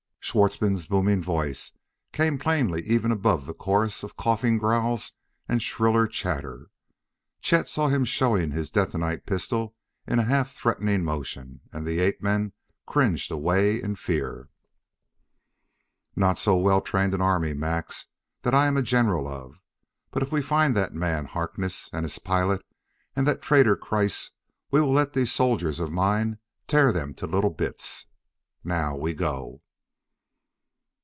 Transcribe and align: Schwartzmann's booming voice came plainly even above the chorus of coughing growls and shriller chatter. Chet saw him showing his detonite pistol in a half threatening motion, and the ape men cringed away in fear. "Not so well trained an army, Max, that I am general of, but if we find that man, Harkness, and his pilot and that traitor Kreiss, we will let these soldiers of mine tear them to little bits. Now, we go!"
Schwartzmann's 0.23 0.85
booming 0.85 1.21
voice 1.21 1.71
came 2.13 2.37
plainly 2.37 2.83
even 2.83 3.11
above 3.11 3.45
the 3.45 3.53
chorus 3.55 4.01
of 4.03 4.15
coughing 4.15 4.57
growls 4.59 5.11
and 5.49 5.61
shriller 5.61 6.05
chatter. 6.07 6.69
Chet 7.41 7.67
saw 7.67 7.89
him 7.89 8.05
showing 8.05 8.51
his 8.51 8.69
detonite 8.69 9.25
pistol 9.25 9.75
in 10.07 10.19
a 10.19 10.23
half 10.23 10.53
threatening 10.55 11.03
motion, 11.03 11.59
and 11.73 11.85
the 11.85 11.99
ape 11.99 12.21
men 12.21 12.53
cringed 12.85 13.29
away 13.31 13.81
in 13.81 13.93
fear. 13.95 14.47
"Not 16.15 16.39
so 16.39 16.55
well 16.55 16.79
trained 16.81 17.13
an 17.15 17.21
army, 17.21 17.53
Max, 17.53 18.05
that 18.43 18.53
I 18.53 18.67
am 18.67 18.81
general 18.85 19.27
of, 19.27 19.59
but 20.11 20.21
if 20.23 20.31
we 20.31 20.41
find 20.41 20.75
that 20.77 20.93
man, 20.93 21.25
Harkness, 21.25 21.89
and 21.91 22.05
his 22.05 22.19
pilot 22.19 22.63
and 23.17 23.27
that 23.27 23.41
traitor 23.41 23.75
Kreiss, 23.75 24.31
we 24.69 24.79
will 24.79 24.93
let 24.93 25.11
these 25.11 25.33
soldiers 25.33 25.79
of 25.81 25.91
mine 25.91 26.37
tear 26.67 26.93
them 26.93 27.13
to 27.15 27.27
little 27.27 27.49
bits. 27.49 28.05
Now, 28.63 28.95
we 28.95 29.13
go!" 29.13 29.61